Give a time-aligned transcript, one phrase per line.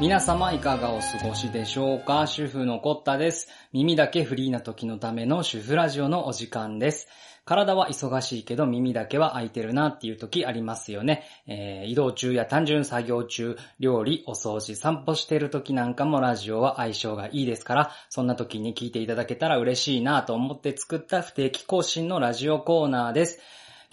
[0.00, 2.26] 皆様いかがお過ごしでしょうか？
[2.26, 3.48] 主婦のコッタです。
[3.74, 7.06] 耳だけフリーな時のための主婦ラジオのお時間です。
[7.44, 11.24] 体は忙しいけど耳だけは空いてるなっていう時ありますよね。
[11.46, 23.38] えー移動中や単純作業中、料理、お掃除、散歩してる時なんかもラジオは相性がいいですから、そんな時に聞いていただけたら嬉しいなと思って作った不定期更新のラジオコーナーです。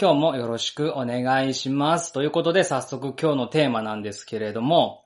[0.01, 2.13] 今日もよろしくお願いします。
[2.13, 5.03] ということで早速今日のテーマなんですけれども、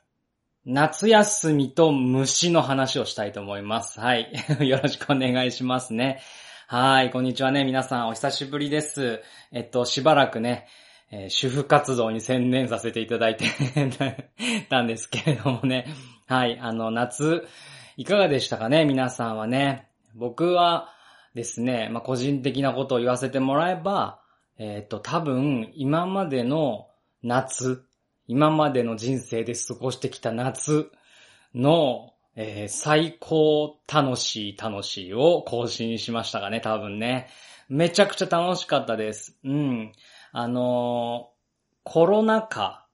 [0.65, 3.99] 夏休みと虫の話をしたいと思います。
[3.99, 4.31] はい。
[4.67, 6.21] よろしくお願いしますね。
[6.67, 7.09] はい。
[7.09, 7.63] こんにちはね。
[7.63, 9.23] 皆さんお久しぶりです。
[9.51, 10.67] えっと、しばらくね、
[11.09, 13.45] えー主婦活動に専念させていただいて
[14.69, 15.87] たんですけれどもね。
[16.27, 16.59] はい。
[16.59, 17.47] あの、夏、
[17.97, 18.85] いかがでしたかね？
[18.85, 19.87] 皆さんはね。
[20.13, 20.89] 僕は
[21.33, 24.19] ですね、まあ、個人的なことを言わせてもらえば、
[24.59, 26.87] えっと、多分、今までの
[27.23, 27.83] 夏、
[28.31, 30.89] 今までの人生で過ごしてきた夏
[31.53, 37.27] の、えー最高楽しい楽しいを更新しましたかね、多分ね。
[37.67, 39.37] めちゃくちゃ楽しかったです。
[39.43, 39.91] うん。
[40.31, 42.87] あのーコロナ禍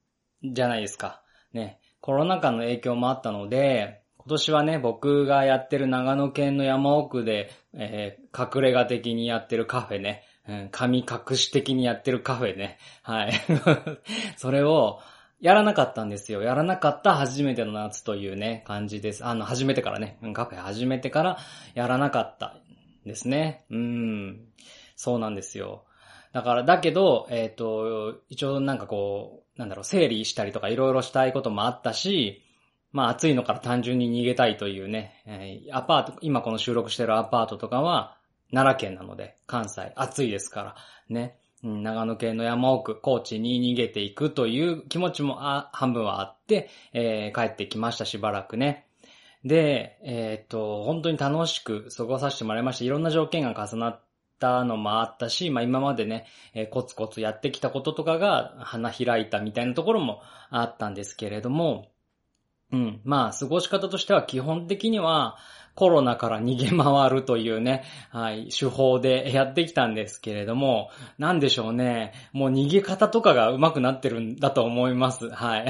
[0.43, 1.21] じゃないですか。
[1.53, 1.79] ね。
[2.01, 10.23] コロナ禍の影響もあったので、今年はね、僕がやってる長野県の山奥で、えー隠れ家的にやってるカフェね。
[10.49, 12.79] うん、神隠し的にやってるカフェね。
[13.03, 13.33] はい。
[14.37, 14.99] それを、
[15.39, 16.41] やらなかったんですよ。
[16.41, 19.25] やらなかった初めての夏というね、感じです。
[19.25, 21.37] あの、初めてからね、うんカフェ始めてから
[21.75, 22.55] やらなかった
[23.05, 23.65] ですね。
[23.69, 24.47] うん。
[24.95, 25.85] そうなんですよ。
[26.33, 32.43] だから、だけど、えっ、と、一応なんかこう、なんだろう、整理したりとかいろいろしたいこともあったし、
[32.91, 38.17] まあ暑いのから単純に逃げたいというね、えーアパート、今この収録してるアパートとかは
[38.51, 40.75] 奈良県なので、関西暑いですから、
[41.09, 41.37] ね。
[41.63, 45.35] 長野県の山奥、高知に逃げていくという気持ちも
[45.71, 48.85] 半分はあって、えー帰ってきました、しばらくね。
[49.43, 52.85] で、えーっと、本当に楽しく過ごさせてもらいました。
[52.85, 54.01] いろんな条件が重なっ
[54.39, 61.89] たのもあったし、まあ今までね、えーコツコツやってきたこととかが花開いたみたいなところもあったんですけれども、
[62.71, 63.01] うん。
[63.05, 65.37] まあ、過ごし方としては基本的には、
[65.77, 70.89] コロナから逃げ回るというね、はい、手法でやってきたんですけれども、
[71.19, 72.13] なんでしょうね。
[72.33, 75.29] もう逃げ方とかが上手くなってるんだと思います。
[75.29, 75.67] はい。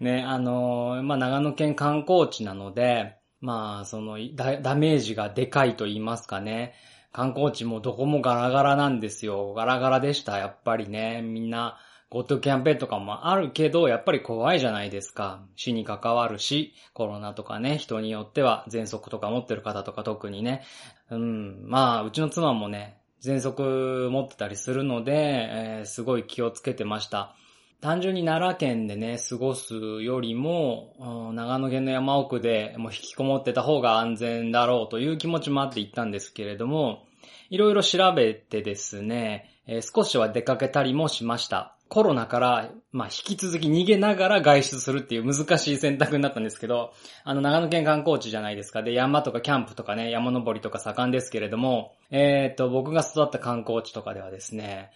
[0.04, 6.74] ね、あのまあ、長野県観光地なので、まあ、そのダ、ダメージがでかいと言いますかね。
[7.10, 9.54] 観光地もどこもガラガラなんですよ。
[9.54, 11.22] ガラガラでした、やっぱりね。
[11.22, 11.78] みんな、
[12.10, 15.42] GoTo キャンペーンとかもあるけど、やっぱり怖いじゃないですか。
[15.56, 20.62] 死に関わるし、コロナとかね、人によっては喘息とか持ってる方とか特にね。
[21.10, 27.34] うん、まあ、うちの妻もね、喘息持ってたりするので、えーすごい気をつけてました。
[27.80, 30.94] 単純に奈良県でね、過ごすよりも、
[31.34, 37.04] 長野県の山奥でもう引きこもってた方が安全だろうという気持ちもあって行ったんですけれども、
[37.50, 41.77] いろいろ調べてですね、えー少しは出かけたりもしました。
[41.88, 46.92] コロナから、まあ、引き続き逃げながら外出するっていう難しい選択になったんですけど、
[47.24, 48.82] あの、長野県観光地じゃないですか。
[48.82, 54.90] で、山とかキャンプとかね、山登りとか盛んですけれども、えっ、と、僕が育った観光地とかではですね、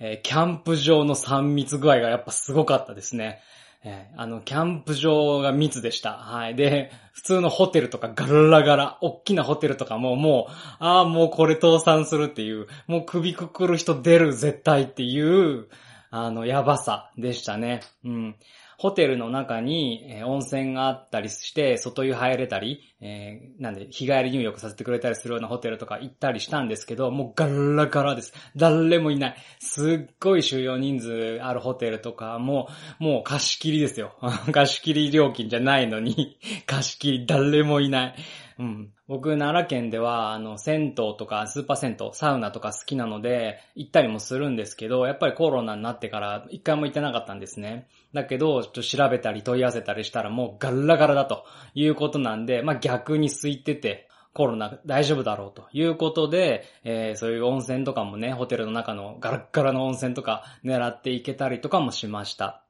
[0.00, 3.40] えーキャンプ場の3密具合がやっぱすごかったですね。
[3.84, 6.14] えーあの、キャンプ場が密でした。
[6.14, 6.54] はい。
[6.54, 15.68] で、普通のホテルとかガラガラ、大きなホテルとかももう、ああ、もうこれ倒産するっていう、もう首くくる人出る絶対っていう、
[16.10, 17.80] あの、やばさでしたね。
[18.04, 18.36] うん。
[18.78, 28.32] ホテルの中に、えー温泉があったりして、外湯入れたり、えーなんで、日帰り入浴させてくれたりするようなホテルとか行ったりしたんですけど、もうガラガラです。
[28.56, 29.36] 誰もいない。
[29.58, 32.68] すっごい収容人数あるホテルとか、も
[33.00, 34.16] う、もう貸し切りですよ。
[34.52, 38.14] 貸し切り料金じゃないのに、貸し切り誰もいない。
[38.60, 38.92] うん。
[39.08, 47.88] 僕、奈良県では、あの、銭湯とかスーパー銭湯、サウナとか好きなので、行ったりもするんですけど、やっぱりコロナになってから一回も行ってなかったんですね。
[48.12, 62.62] だけど、ちょっと調べたり問い合わせたりしたらもうガラガラだということなんで、まあ逆に空いてて、コロナ大丈夫だろうということで、えーそういう温泉とかもね、ホテルの中のガラガラの温泉とか狙っていけたりとかもしました。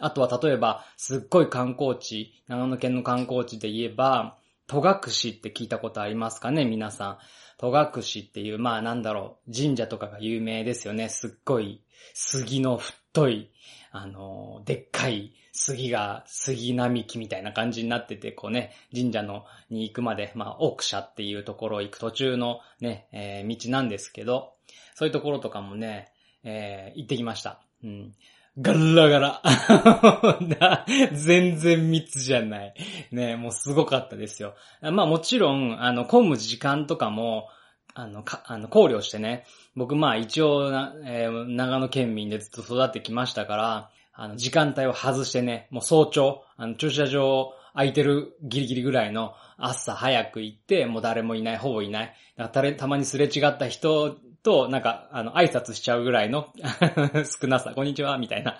[0.00, 6.64] あとは例えば、すっごい観光地、長野県の観光地で言えば、戸隠って聞いたことありますかね？
[6.64, 7.18] 皆さん。
[7.58, 11.08] 戸隠っていう、まあなんだろう、神社とかが有名ですよね。
[11.08, 11.82] すっごい、
[12.14, 13.50] 杉の太い、
[13.92, 24.54] あの、でっかい杉が、杉並木みたいな感じになってて、こうね、神社のに行くまで、まあ、奥社っていうところを行く途中のね、えー道なんですけど、
[24.94, 26.12] そういうところとかもね、
[26.42, 27.60] えー行ってきました。
[27.84, 28.14] うん。
[28.60, 29.42] ガラガラ。
[31.12, 32.74] 全然密じゃない。
[33.10, 34.54] ね、もうすごかったですよ。
[34.80, 37.48] まあもちろん、あの、混む時間とかも、
[37.94, 40.68] あの、か、あの、考慮してね、僕まあ一応、
[41.04, 52.14] えー、長野県民でずっと育ってきましたから、あの、時間帯を外してね、もう早朝、あの、駐車場空いてるギリギリぐらいの朝早く行って、もう誰もいない、ほぼいない。
[52.36, 56.52] だたたまにすれ違った人と、なんか、あの、挨拶しちゃうぐらいの
[57.40, 58.58] 少なさ、こんにちは、みたいな、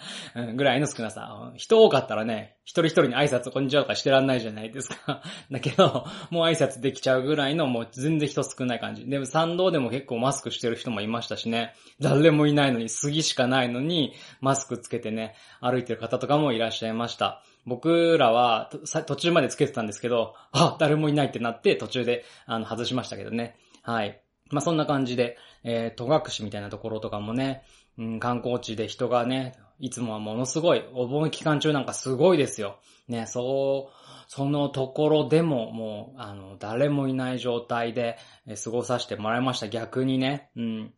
[0.54, 1.52] ぐらいの少なさ。
[1.56, 5.22] 人多かったらね、一人一人に挨拶こんにちはとかしてらんないじゃないですか。
[5.52, 9.06] だけど、もう挨拶できちゃうぐらいの、もう全然人少ない感じ。
[9.06, 11.74] でも参道でも結構マスクしてる人もいましたしね。
[12.00, 17.42] 誰もいないのに、杉しかないのに、マスクつけてね、歩いてる方とかもいらっしゃいました。
[17.66, 18.70] 僕らは
[19.06, 23.56] 途中までつけてたんですけど、あ、誰もいないってなって途中であの外しましたけどね。
[23.82, 24.23] はい。
[24.50, 27.62] まあ、そんな感じで、えー、戸隠みたいなところとかもね、
[27.98, 32.78] うん、観光地で人がね、いつもはものすごい、お盆期間中なんかすごいですよ。
[33.08, 33.94] ね、そう、
[34.28, 38.16] そのところでももう、あの、誰もいない状態で、
[38.62, 39.68] 過ごさせてもらいました。
[39.68, 40.50] 逆にね。
[40.56, 40.94] うん。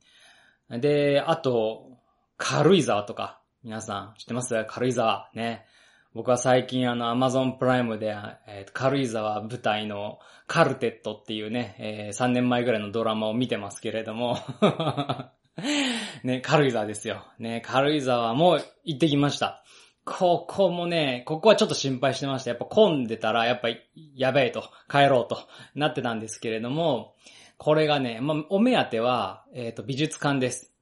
[0.80, 1.98] で、あと、
[2.36, 4.64] 軽井沢とか、皆さん知ってます？
[4.68, 5.30] 軽井沢。
[5.34, 5.64] ね。
[6.16, 8.16] 僕は最近あの Amazon プライムで、
[8.46, 14.38] えー、軽井沢舞台のカルテットっていうね、えー、3年前ぐらいのドラマを見てますけれども
[16.24, 17.26] ね、軽井沢ですよ。
[17.38, 19.62] ね、軽井沢も行ってきました。
[20.06, 22.50] ここもね、ここはちょっと心配してました。
[22.50, 23.68] やっぱ混んでたら、やっぱ
[24.14, 27.14] やべえと、帰ろうとなってたんですけれども、
[27.58, 30.72] これがね、まあ、お目当ては、えっ、ー、と、美術館です。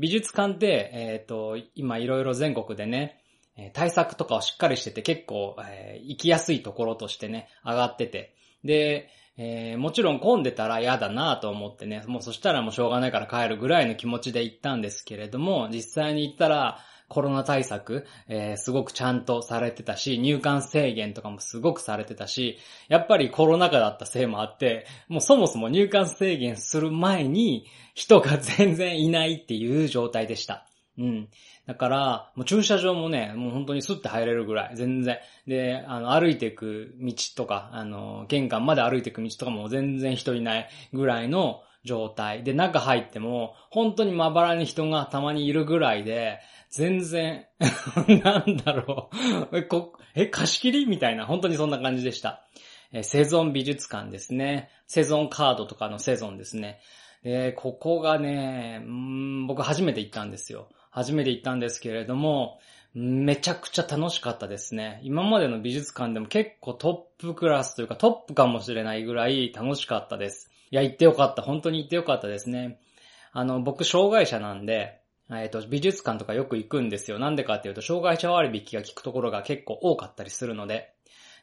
[0.00, 3.19] 美術館って、えっ、ー、と、今いろいろ全国でね、
[3.56, 8.34] え対策とかをしっかりしてて結構、えー、行きやすいところとしてね、上がってて。
[8.64, 16.78] で、えー、もちろん混んでたら嫌だなと思ってね、もうそしたらもうしょうがないから帰るぐらいの気持ちで行ったんですけれども、実際に行ったら、
[17.10, 22.58] コロナ対策、えー、すごくちゃんとされてたし、入館制限とかもすごくされてたし、
[22.88, 30.69] やっぱりコロナ禍だったせいもあって、もうそもそも入館制限する前に人が全然いないっていう状態でした。
[31.00, 31.28] うん。
[31.66, 35.18] だから、もう駐車場もね、もう本当にスッて入れるぐらい、全然。
[35.46, 42.44] で、あの、歩いていく道とか、あの、玄関まで歩いていく道とかも全然人いないぐらいの状態。
[42.44, 47.46] で、中入っても、本当にまばらに人がたまにいるぐらいで、全然
[48.22, 49.10] なんだろ
[49.50, 52.44] うえ、こ、え、貸し切りみたいな、本当にそんな感じでした。
[52.92, 54.68] え、セゾン美術館ですね。
[54.86, 56.80] セゾンカードとかのセゾンですね。
[57.22, 60.68] で、ここがね、うん僕初めて行ったんですよ。
[60.90, 62.58] 初めて行ったんですけれども、
[62.92, 65.00] めちゃくちゃ楽しかったですね。
[65.04, 70.50] 今までの美術館でも結構トップクラスというかトップかもしれないぐらい楽しかったです。
[70.72, 71.42] いや、行ってよかった。
[71.42, 72.80] 本当に行ってよかったですね。
[73.32, 75.00] あの、僕、障害者なんで、
[75.32, 77.20] えっ、と、美術館とかよく行くんですよ。
[77.20, 80.92] なんでかっていうと、障害者割引が効くところが結構多かったりするので。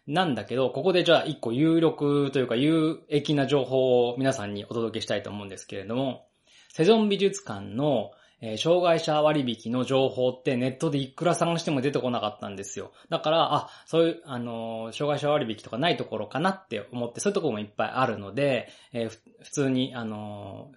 [0.06, 6.28] なんだけど、ここでじゃあ一個有力というか有益な情報を皆さんにお届けしたいと思うんですけれども、
[6.70, 8.12] セゾン美術館の
[8.42, 12.92] えー、障害者割引の情報ってネットでいくら探しても出てこなかったんですよ。
[13.10, 19.10] だから、あ、そういう、あのー、障害者割引とかないところかなって思って、そういうところもいっぱいあるので、えー、
[19.44, 20.72] 普通に、あの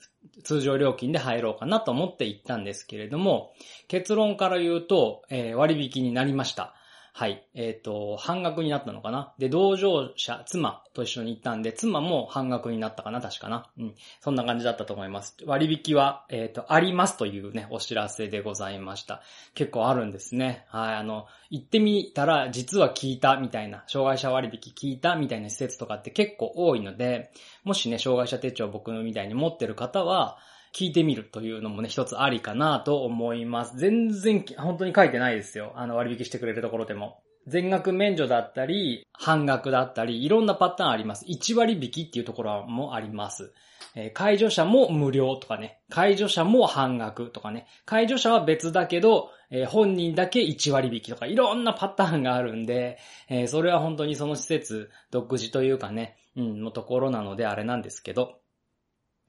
[0.44, 3.52] 通常料金で入ろうかなと思って行ったんですけれども、
[3.88, 6.74] 結論から言うと、え割引になりました。
[7.12, 7.44] はい。
[7.54, 9.34] えっ、ー、と、半額になったのかな？
[9.38, 13.68] で、同乗者、妻と一緒に行ったんで、妻も半額になったかな、確かな。
[13.78, 13.94] うん。
[14.20, 15.36] そんな感じだったと思います。
[15.44, 19.22] 割引は、えっ、ー、と、ありますというね、お知らせでございました。
[19.54, 20.64] 結構あるんですね。
[20.68, 20.94] はい。
[20.94, 27.32] あの、行ってみたら、実は聞いたみたいな、障害者割引聞いたみたいな施設とかって結構多いので、
[27.64, 30.38] もしね、障害者手帳僕みたいに持ってる方は、
[30.74, 33.76] 聞いてみるというのもね、一つありかなと思います。
[33.76, 35.72] 全然、本当に書いてないですよ。
[35.76, 37.22] あの、割引してくれるところでも。
[37.46, 41.24] 全額免除だったり、半額だったり、いろんなパターンあります。
[41.26, 43.52] 1割引きっていうところもあります。
[43.94, 52.98] えー、介助者も無料とかね、介助者も半額とかね、介助者は別だけど、えー、本人だけ1割引きとか、いろんなパターンがあるんで、
[53.28, 58.39] えー、それは本当にその施設独自というかね、うん、のところなのであれなんですけど、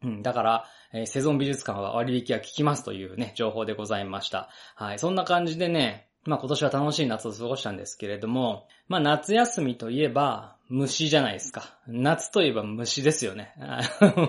[0.04, 4.50] うん、だから、えー、セゾン美術館は割引が効きますというね、情報でございました。
[4.76, 5.00] はい。
[5.00, 11.78] そんな感じでね、まあ今年は楽しい夏を過ごしたんですけれども、まあ夏休みといえば虫じゃないですか。
[11.88, 13.54] 夏といえば虫ですよね。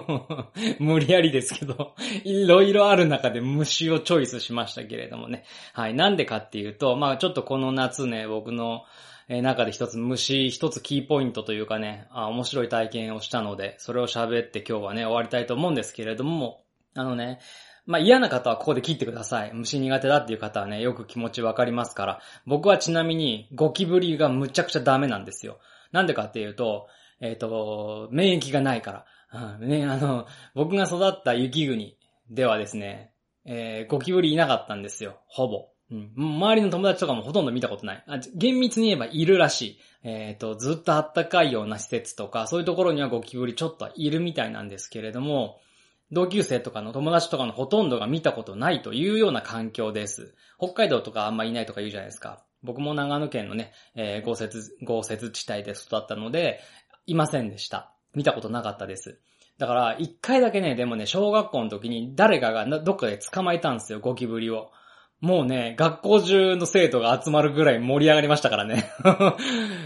[0.80, 5.44] 無理やりですけど、いろいろある中で虫をチョイスしましたけれどもね。
[5.74, 5.94] はい。
[5.94, 8.84] なんでかっていうと、まあちょっとこの夏ね、僕の
[9.34, 17.40] え中で一つ虫、一つキーポイントというかね、あ面白い体験をしたので、それを喋って今日はね、終わりたいと思うんですけれども、あのね、
[17.86, 19.52] まあ嫌な方はここで切ってください。
[19.54, 22.20] 虫苦手だっていう方はね、よく気持ちわかりますから。
[22.46, 25.60] 僕はちなみにゴキブリがむちゃくちゃダメなんですよ。
[25.92, 26.88] なんでかっていうと、
[27.20, 29.58] えっ、ー、と、免疫がないから。
[29.60, 31.96] うん、ね、あの、僕が育った雪国
[32.30, 33.12] ではですね、
[33.46, 35.22] えー、ゴキブリいなかったんですよ。
[35.26, 35.71] ほぼ。
[35.92, 36.12] うん。
[36.16, 38.04] 周りの友達とかもほとんど見たことない。
[38.06, 39.78] あ厳密に言えばいるらしい。
[40.04, 45.60] えっ、ー、と、ずっとあったかいような施設とか、そういうところにはゴキブリちょっといるみたいなんですけれども、
[46.10, 50.34] 同級生とかの友達とかのほとんどが見たことないというような環境です。
[50.58, 52.42] 北海道とかあんまいないとか言うじゃないですか。
[52.62, 56.60] 僕も長野県のね、えー、豪雪、豪雪地帯で育ったので、
[57.06, 57.92] いませんでした。
[58.14, 59.20] 見たことなかったです。
[59.58, 64.70] だから、一回だけね、でもね、小学校の時に誰かがどっかで捕まえたんですよ、ゴキブリを。
[65.22, 68.90] もうね、学校中の生徒が集まるぐらい盛り上がりましたからね。
[69.04, 69.36] うわ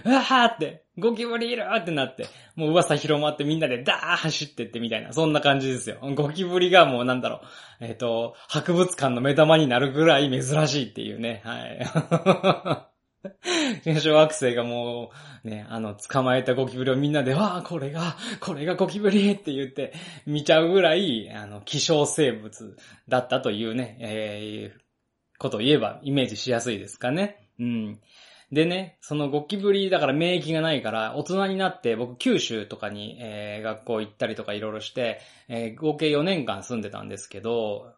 [0.02, 5.98] ーって、ゴキブリいるってなって、もう噂広まってみんなでダー走ってってみたいな、そんな感じですよ。
[6.14, 7.42] ゴキブリがもうなんだろ
[7.82, 12.86] う、えっ、ー、と、博物館の目玉になるぐらい珍しいっていうね、はい。
[14.00, 15.10] 小学生がも
[15.44, 19.92] う、ね、あの、捕まえたゴキブリをみんなで、わあ、これが、これがゴキブリって言って
[20.24, 22.76] 見ちゃうぐらい、あの、希少生物
[23.06, 24.85] だったというね、えー、
[25.38, 27.48] ことを言えばイメージしやすいですかね。
[27.58, 28.00] うん。
[28.52, 37.92] でね、そのゴキブリだから免疫がないから、大人になって僕九州とかに、えー、学校行ったりとかいろいろして、えー、合計4年間住んでたんですけど、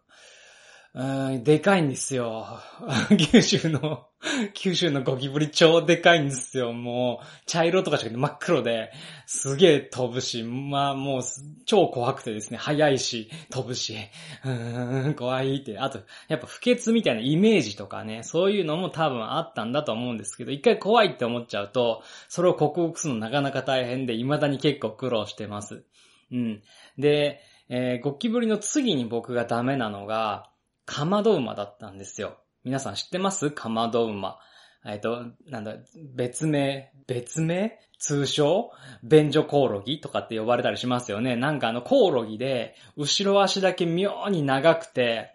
[0.95, 2.61] うん、でかいんですよ。
[3.31, 4.08] 九州の、
[4.55, 6.73] 九州のゴキブリ超でかいんですよ。
[6.73, 8.91] もう、茶色とかじゃなくて真っ黒で、
[9.27, 11.23] すげえ飛ぶし、まあもう、
[11.67, 13.97] 超怖くてですね、速いし、飛ぶし、
[14.45, 15.79] うーん、怖いって。
[15.79, 25.85] あと、やっぱ不潔みたいなイメージとかね、そういうのも多分あったんだと思うんですけど、一回怖いって思っちゃうと、それを克服するのなかなか大変で、未だに結構苦労してます。
[26.33, 26.63] うん。
[26.99, 30.51] で、えー、ゴキブリの次に僕がダメなのが、
[30.87, 32.39] かまど馬だったんですよ。
[32.65, 33.51] 皆さん知ってます？
[33.51, 34.39] かまど馬。
[34.87, 35.75] えっと、なんだ、
[36.15, 37.79] 別名、別名？
[37.99, 38.71] 通称？
[39.03, 41.37] 便所コオロギとかって呼ばれたりしますよね。
[41.37, 45.33] なんかあのコオロギで、後ろ足だけ妙に長くて、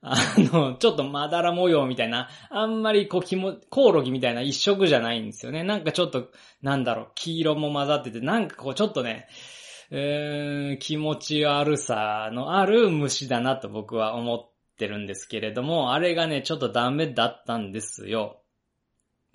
[0.00, 5.64] あの、ちょっとまだら模様みたいな、あんまりこう、きも、コオロギみたいな一色じゃないんですよね。
[5.64, 6.28] なんかちょっと、
[6.62, 9.26] なんだろう、黄色も混ざってて、なんかこう、ちょっとね、
[9.90, 18.40] えー、気持ち悪さのある虫だなと僕は思っってるんですけれども、あれがね、ちょっとダメだったんですよ。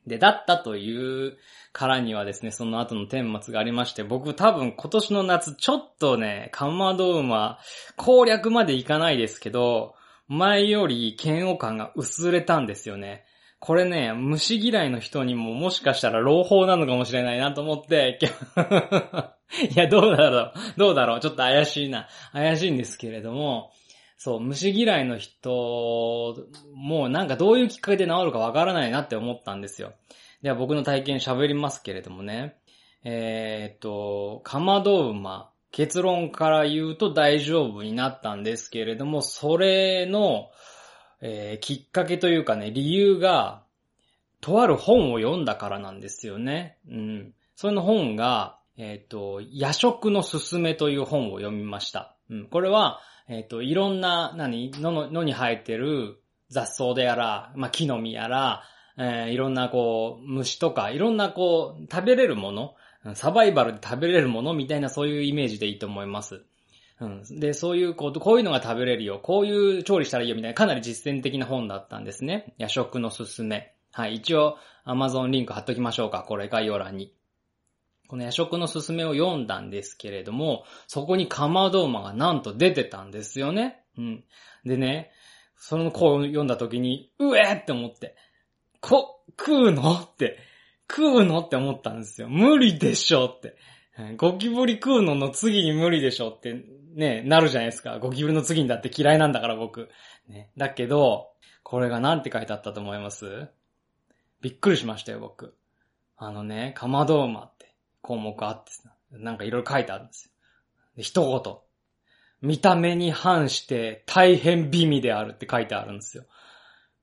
[0.08, 1.38] で、だったという
[1.74, 7.60] からにはですね、その後の顛末がありまして、僕多分今年の夏ちょっとね、カマドウマ
[7.98, 9.96] 攻略までいかないですけど、
[10.28, 13.26] 前より嫌悪感が薄れたんですよね。
[13.60, 18.20] これね、虫嫌いの人にももしかしたら朗報なのかもしれないなと思って、
[19.72, 22.08] いや、どうだろう、どうだろう、ちょっと怪しいな。
[22.34, 23.72] 怪しいんですけれども、
[24.24, 29.92] そう、虫嫌いの人、もうなんかどういうきっかけで治るかわからないなって思ったんですよ。
[30.42, 32.56] では僕の体験喋りますけれどもね。
[33.03, 35.50] えー、っと、かまど馬。
[35.72, 40.51] 結論から言うと大丈夫になったんですけれども、それの、
[41.20, 43.63] えー、きっかけというかね、理由が、
[44.39, 46.77] とある本を読んだからなんですよね。
[46.89, 47.34] うん。
[47.56, 52.15] その本が、えっ、と、夜食のすすめという本を読みました。
[52.30, 52.48] うん。
[52.48, 58.63] これは、えっ、ー、と、いろんな、何、野の、野に生えてる雑草でやら、まあ、木の実やら、
[58.98, 62.75] えー、いろんなこう、虫とか、いろんなこう、食べれるもの、
[63.15, 66.44] サバイバルで食べれるものみたいなそういうイメージでいいと思います。
[67.00, 67.24] うん。
[67.39, 72.53] で、そういう、こう、こういうのが食べれるよ、こういう調理したらいいよみたいな、かなり実践的な本だったんですね。
[72.58, 73.74] 夜食のすすめ。
[73.92, 74.15] はい。
[74.15, 76.24] 一応、Amazon リンク貼っときましょうか。
[76.24, 77.13] これ概要欄に。
[78.07, 83.83] この夜食のすすめを読んだんですけれども、そこにかまど馬がなんと出てたんですよね。
[83.98, 84.24] うん。
[84.65, 85.12] でね、
[85.55, 88.15] その子を読んだ時に、うえって思って、
[88.81, 89.93] こ、食うの？
[89.93, 90.38] って、
[90.89, 91.39] 食うの？
[91.39, 92.27] って思ったんですよ。
[92.29, 93.55] 無理でしょって。
[94.17, 98.00] ゴキブリ食うのの次に無理でしょってね、なるじゃないですか。
[98.00, 99.89] ゴキブリの次にだって嫌いなんだから僕。
[100.27, 100.50] ね。
[100.57, 101.29] だけど、
[101.63, 103.48] これがなんて書いてあったと思います？
[104.41, 105.55] びっくりしましたよ、僕。
[106.17, 107.73] あのね、かまど馬って
[108.03, 108.72] 項目あって
[109.17, 110.31] なんかいろいろ書いてあるんですよ。
[110.98, 112.48] 一言。
[112.48, 116.25] 見た目に反して大変美味であるって書いてあるんですよ。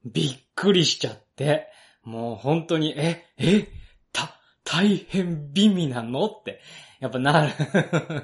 [0.04, 1.68] びっくりしちゃって。
[2.04, 3.68] もう本当に、え、え、
[4.12, 6.60] た、大変美味なのって、
[7.00, 7.52] やっぱなる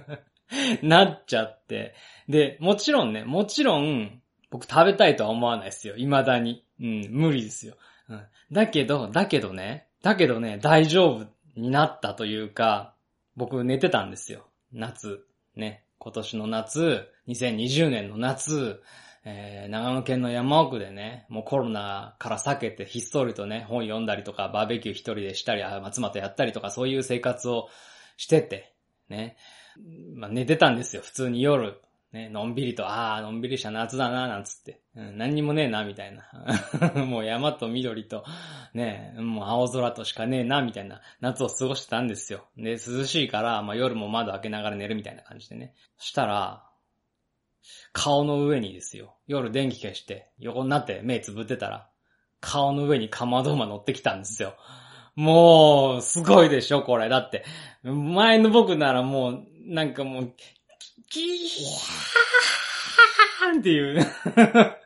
[0.82, 1.94] なっちゃって。
[2.28, 5.94] で、もちろんね、もちろん、僕食べたいとは思わないですよ。
[5.96, 6.64] 未だに。
[6.80, 7.76] うん、無理ですよ。
[8.08, 8.22] うん。
[8.52, 11.26] だけど、だけどね、だけどね、大丈夫
[11.56, 12.94] になったというか、
[13.36, 14.46] 僕寝てたんですよ。
[14.72, 15.26] 夏。
[15.54, 15.84] ね。
[15.98, 18.82] 今年の夏、2020年の夏、
[19.24, 27.68] えー、長野県の山奥でね、もうコロナから避けてひっそりとね、本読んだりとか、バーベキュー一人でしたり、松本やったりとか、そういう生活を
[28.16, 28.72] してて、
[29.08, 29.36] ね。
[30.14, 31.80] まあ、寝てたんですよ、普通に夜。
[32.16, 34.80] ね、のんびりと、ああ、のんびりした夏だな、なんつって。
[34.94, 36.24] うん、何にもねえな、みたいな。
[37.04, 38.24] もう山と緑と、
[38.72, 42.46] ね、もう青空としかねえな、みたいな夏を過ごしてたんですよ。
[42.56, 45.74] で、涼しいから、まあ夜も窓開けながら寝るみたいな感じでね。
[45.98, 46.64] そしたら、
[47.92, 49.16] 顔の上にですよ。
[49.26, 51.90] 夜電気消して、横になって目つぶってたら、
[52.40, 54.56] 顔の上にかまど馬乗ってきたんですよ。
[55.16, 57.08] もう、すごいでしょ、これ。
[57.08, 57.44] だって、
[57.82, 60.32] 前の僕ならもう、なんかもう、
[61.10, 61.24] キー
[63.56, 64.00] ンっていう。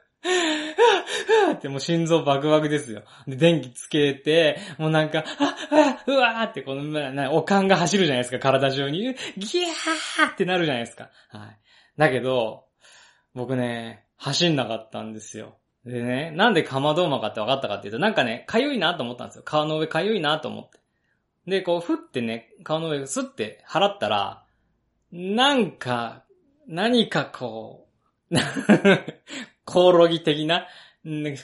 [1.54, 3.02] ってもう心臓バクバクですよ。
[3.26, 9.00] で、電気つけて、もうなんか、あ、あ、うわーってこの、な、おかんが走るじゃないですか、体中に。
[9.00, 11.10] ギャーってなるじゃないですか。
[11.28, 11.58] はい。
[11.96, 12.64] だけど、
[13.34, 15.56] 僕ね、走んなかったんですよ。
[15.84, 19.42] でね、なんでかまど馬かって分かったかっていうと、なんかね、かゆいなと思ったんですよ。
[19.44, 20.78] 顔の上かゆいなと思って。
[21.46, 24.44] で、こう、ふってね、顔の上すって払ったら、
[25.12, 26.24] なんか、
[26.66, 27.88] 何かこ
[28.30, 28.36] う、
[29.64, 30.66] コオロギ的な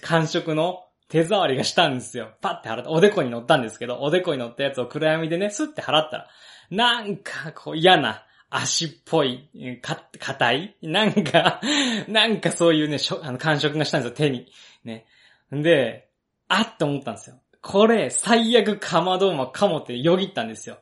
[0.00, 2.32] 感触の手触りがしたんですよ。
[2.40, 2.90] パッて払った。
[2.90, 6.28] おでこに乗ったんですけど、おでこに乗ったやつを暗闇でね、スッて払ったら、
[6.70, 9.48] なんかこう嫌な足っぽい、
[9.82, 11.60] か、硬いなんか、
[12.08, 14.50] なんかそういうね、しょあの感触がしたんですよ、手に。
[14.84, 15.06] ね。
[15.50, 16.08] で、
[16.48, 17.40] あっと思ったんですよ。
[17.62, 20.78] これ、最悪かまど馬かもってよぎったんですよ。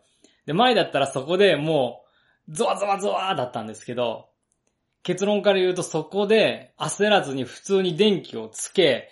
[0.46, 2.03] で、前だったらそこでもう、
[2.48, 4.28] ゾワゾワゾワだったんですけど、
[5.02, 9.10] 結論から言うとそこで焦らずに普通に電気をつけ、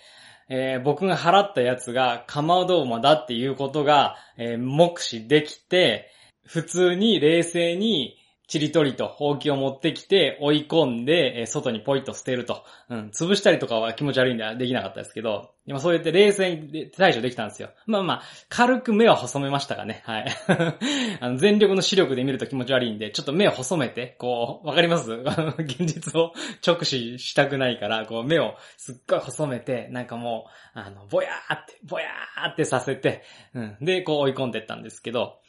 [0.49, 6.09] えー、僕が払ったやつがかまど馬だっていうことが、えー、目視できて、
[6.45, 8.17] 普通に冷静に
[8.53, 12.63] ちりとりとほうきを持ってきて追い込んで、え外にポイッと捨てると。
[12.87, 17.69] うん、潰したりとかは気持ち悪いんでできなかったですけど、今そうやって冷静に対処できたんですよ。
[17.87, 20.03] まあまあ、軽く目は細めましたかね。
[20.05, 20.25] はい。
[21.19, 25.11] あの全力の視力で見ると気持ち悪いんで、ちょっと目を細めて、こう、わかります？
[25.57, 33.23] 現実を 直視したくないから、こう目をすっごい細めて、なんかもう、あの、ぼやーって、ぼやーってさせて、
[33.55, 33.77] うん。
[33.81, 35.39] で、こう追い込んでったんですけど、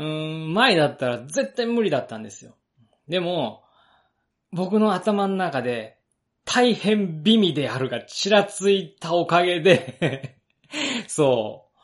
[0.00, 2.56] うん、前だったら絶対無理だったんですよ。
[3.06, 3.62] でも、
[4.50, 5.98] 僕の頭の中で、
[6.46, 10.38] 大変美味であるがちらついたおかげで
[11.06, 11.80] そう、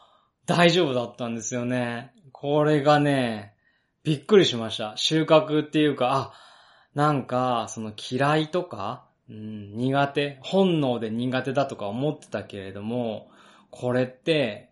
[0.46, 2.14] 大丈夫だったんですよね。
[2.32, 3.54] これがね、
[4.02, 4.94] びっくりしました。
[4.96, 6.32] 収穫っていうか、あ、
[6.94, 13.30] なんか、その嫌いとか、うん、苦手、本能で苦手だとか思ってたけれども、
[13.70, 14.70] これって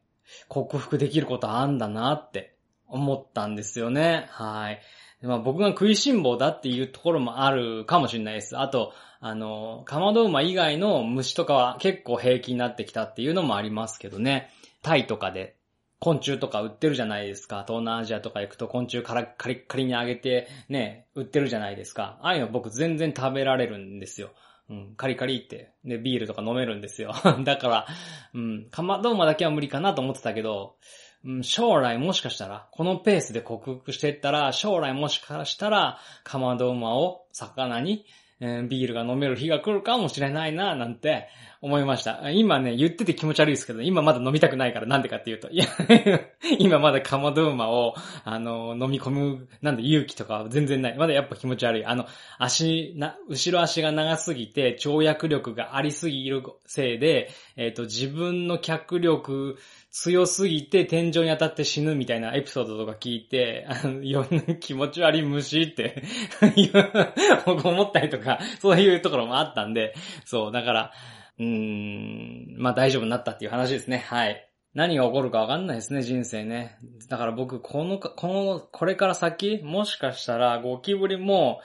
[0.49, 2.54] 克服できることあんだなって
[2.95, 4.27] 思ったんですよね。
[4.31, 4.81] はい。
[5.23, 8.59] まあ僕が食いしん坊だっていうところもあるかもしれないです。
[8.59, 14.51] あと、あの、かまど馬以外の虫とかは結構平気になってきたっていうのもありますけどね。
[14.83, 15.57] タイとかで
[15.99, 17.65] 昆虫とか売ってるじゃないですか。
[17.67, 22.19] 東南アジアとか行くと昆虫カリカリカリにあげてね、売ってるじゃないですか。
[22.21, 24.31] ああいうの僕全然食べられるんですよ。
[24.69, 25.73] うん、カリカリって。
[25.85, 27.15] で、ビールとか飲めるんですよ。
[27.45, 27.87] だから、
[28.35, 30.77] うん、かまど馬だけは無理かなと思ってたけど、
[31.25, 38.05] うん、将来もしかしたら、このペースで克服していったら、将来もしかしたら、かまど馬を魚に、
[38.41, 41.29] え、ビールが飲める日が来るかもしれないな、なんて
[41.65, 42.31] 思いました。
[42.31, 45.65] 今ね、言ってて気持ち悪いですけど、今まだ飲みたくないからなんでかっていうと、いや
[46.61, 50.99] 今まだかまど馬を、あの、飲み込む、なんで勇気とかは全然ない。
[50.99, 51.85] まだやっぱ気持ち悪い。
[51.87, 52.07] あの、
[52.39, 59.57] 足、な、後ろ足が長すぎて、跳躍力がありすぎるせいで、えっ、ー、と、自分の脚力、
[59.91, 66.03] 強すぎて天井に当たって死ぬみたいなエピソードとか聞いて、 あの、気持ち悪い虫って
[67.47, 69.95] 思ったりとか、そういうところもあったんで、
[70.27, 70.93] そう、だから、
[71.39, 74.05] うーん、まあ大丈夫になったっていう話ですね。
[74.09, 74.51] はい。
[74.75, 76.79] 何が起こるかわかんないですね、人生ね。
[77.09, 81.61] だから僕、この、この、これから先、もしかしたらゴキブリも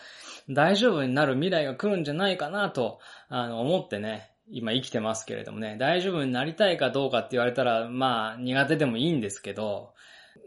[0.48, 9.94] 大丈夫になる未来が来るんじゃないかなと、あの、思ってね、今生きてますけれどもね、大丈夫になりたいかどうかって言われたら、まあ、苦手でもいいんですけど、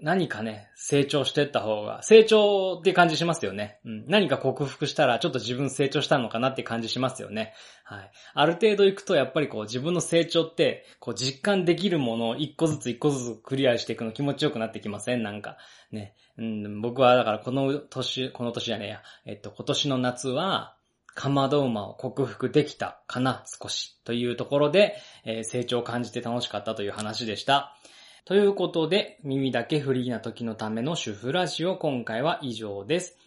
[0.01, 3.79] 何かね、成長してった方が、成長って感じしますよね。
[3.85, 4.05] うん。
[4.09, 7.55] 何か克服したら、ちょっと自分成長したのかなって感じしますよね。
[7.85, 8.11] はい。
[8.35, 15.23] ある程度行くと、やっぱりこう、自分の成長って、こう、実感できるものを一個ずつ一個ずつクリアしていくの気持ちよくなってきません？
[15.23, 15.57] なんか。
[15.93, 16.17] ね。
[16.37, 19.03] うん、僕はだからこの年、この年じゃねえや。
[19.25, 20.75] えっと、今年の夏は、
[21.15, 24.01] かまど馬を克服できたかな、少し。
[24.03, 27.77] というところで、えー、成長を感じて楽しかったという話でした。
[28.25, 33.19] ということで、耳だけフリーな時のための主婦ラジオ、今回は以上です。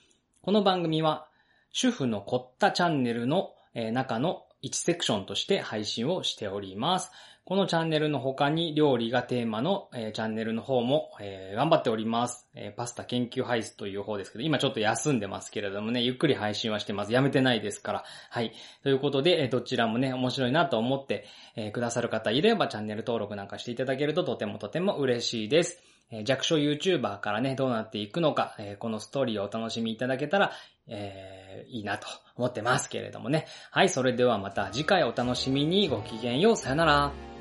[0.41, 1.27] この番組は、
[1.73, 7.11] 主婦の凝ったチャンネルの中の1セクションとして配信をしております。
[7.45, 17.13] このチャンネルの他に料理がテーマの、えー、チャンネルの方も、えー、頑張っております、えー、パスタ研究配信という方ですけど、今ちょっと休んでますけれどもね、ゆっくり配信はしてます。
[17.13, 18.03] やめてないですから。
[18.31, 18.51] はい。
[18.81, 25.83] ということで、えどちらもね、面白いなと思って、えくださる方いればチャンネル登録なんかしていただけるととてもとても嬉しいです。
[26.11, 30.51] え弱小 YouTuber からね、どうなっていくのか、えこのストーリーをお楽しみいただけたら、
[30.87, 33.47] えー、いいなと思ってますけれどもね。
[33.71, 36.57] はい、それではまた次回お楽しみにごきげんよう。
[36.57, 37.34] さよなら。